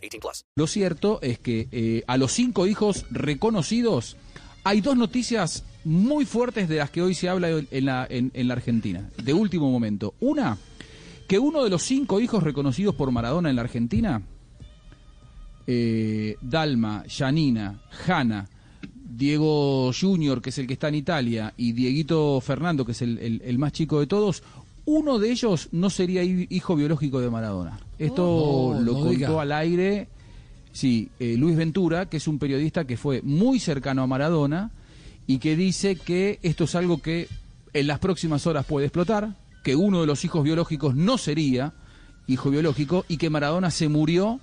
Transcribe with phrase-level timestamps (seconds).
[0.00, 0.44] 18 plus.
[0.56, 4.16] Lo cierto es que eh, a los cinco hijos reconocidos
[4.64, 8.48] hay dos noticias muy fuertes de las que hoy se habla en la, en- en
[8.48, 10.14] la Argentina, de último momento.
[10.20, 10.58] Una,
[11.26, 14.20] que uno de los cinco hijos reconocidos por Maradona en la Argentina,
[15.66, 18.48] eh, Dalma, Janina, Hanna,
[19.12, 23.56] Diego Junior, que es el que está en Italia, y Dieguito Fernando, que es el
[23.58, 24.42] más chico de todos,
[24.98, 27.78] uno de ellos no sería hi- hijo biológico de Maradona.
[27.98, 29.42] Esto Oh, lo no contó diga.
[29.42, 30.08] al aire,
[30.72, 34.70] sí, eh, Luis Ventura, que es un periodista que fue muy cercano a Maradona
[35.26, 37.28] y que dice que esto es algo que
[37.72, 41.72] en las próximas horas puede explotar, que uno de los hijos biológicos no sería
[42.26, 44.40] hijo biológico y que Maradona se murió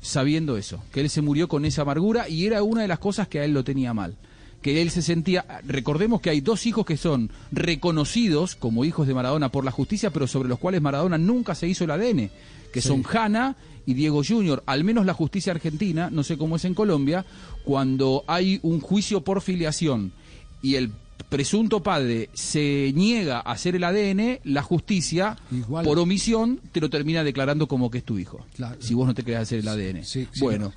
[0.00, 3.28] sabiendo eso, que él se murió con esa amargura y era una de las cosas
[3.28, 4.16] que a él lo tenía mal.
[4.62, 9.14] Que él se sentía, recordemos que hay dos hijos que son reconocidos como hijos de
[9.14, 12.30] Maradona por la justicia, pero sobre los cuales Maradona nunca se hizo el ADN,
[12.72, 14.62] que son Hanna y Diego Junior.
[14.66, 17.24] Al menos la justicia argentina, no sé cómo es en Colombia,
[17.64, 20.12] cuando hay un juicio por filiación
[20.62, 20.92] y el
[21.28, 25.84] presunto padre se niega a hacer el ADN, la justicia, Igual.
[25.84, 28.44] por omisión, te lo termina declarando como que es tu hijo.
[28.56, 28.76] Claro.
[28.80, 30.04] Si vos no te querés hacer el ADN.
[30.04, 30.40] Sí, sí.
[30.40, 30.72] bueno,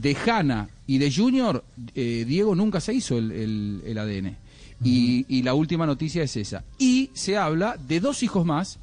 [0.00, 4.36] de Hanna y de Junior, eh, Diego nunca se hizo el, el- el ADN.
[4.84, 6.62] Y, y la última noticia es esa.
[6.78, 8.78] Y se habla de dos hijos más,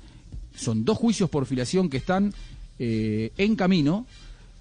[0.56, 2.34] son dos juicios por filiación que están
[2.80, 4.06] eh, en camino,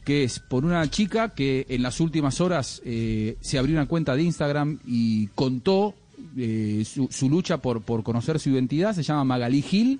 [0.05, 4.14] que es por una chica que en las últimas horas eh, se abrió una cuenta
[4.14, 5.94] de Instagram y contó
[6.36, 9.98] eh, su, su lucha por, por conocer su identidad, se llama Magalí Gil,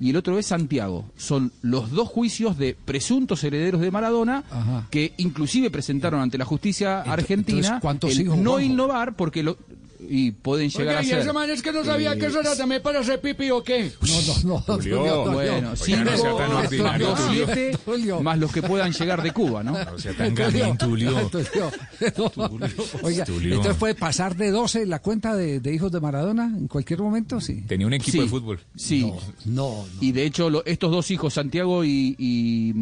[0.00, 1.04] y el otro es Santiago.
[1.16, 4.86] Son los dos juicios de presuntos herederos de Maradona Ajá.
[4.90, 8.66] que inclusive presentaron ante la justicia Ent- argentina entonces, ¿cuántos el hijos, no Juanjo?
[8.72, 9.58] innovar porque lo
[10.12, 12.40] y pueden llegar Oiga, a y ser ese man es que no sabía que eso
[12.40, 13.92] era también para hacer pipí o qué.
[14.02, 14.58] No, no, no.
[14.74, 15.32] Julio, Tulio.
[15.32, 17.46] bueno, cinco, no sea tan ordinario, dos, Tulio.
[17.46, 17.78] siete,
[18.22, 19.76] más los que puedan llegar de Cuba, ¿no?
[19.94, 21.30] O sea, tan gamín, Tulio.
[23.02, 23.54] Oiga, Tulio.
[23.56, 27.40] entonces puede pasar de 12 la cuenta de, de hijos de Maradona en cualquier momento,
[27.40, 27.62] sí.
[27.66, 28.20] Tenía un equipo Sí.
[28.20, 28.60] de fútbol.
[28.76, 29.12] Sí.
[29.44, 29.84] No, no.
[30.00, 32.72] Y de hecho, lo- estos dos hijos, Santiago y, y,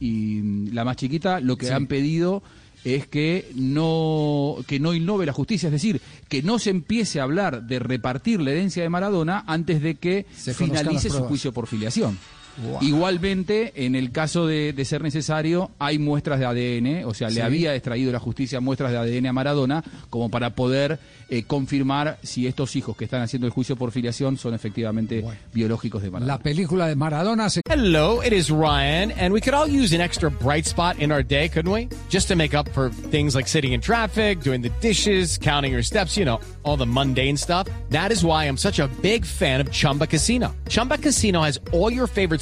[0.00, 1.72] y, la más chiquita, lo que Sí.
[1.72, 2.42] han pedido
[2.84, 7.24] es que no, que no innove la justicia, es decir, que no se empiece a
[7.24, 11.66] hablar de repartir la herencia de Maradona antes de que Se finalice su juicio por
[11.66, 12.18] filiación.
[12.58, 12.78] Wow.
[12.82, 17.36] Igualmente, en el caso de, de ser necesario, hay muestras de ADN, o sea, Sí.
[17.36, 20.98] le había extraído la justicia muestras de ADN a Maradona como para poder
[21.28, 25.24] eh, confirmar si estos hijos que están haciendo el juicio por filiación son efectivamente
[25.54, 26.34] biológicos de Maradona.
[26.36, 30.00] La película de Maradona se Hello, it is Ryan, and we could all use an
[30.02, 31.88] extra bright spot in our day, couldn't we?
[32.10, 35.82] Just to make up for things like sitting in traffic, doing the dishes, counting your
[35.82, 37.66] steps, you know, all the mundane stuff.
[37.90, 40.54] That is why I'm such a big fan of Chumba Casino.
[40.68, 42.41] Chumba Casino has all your favorite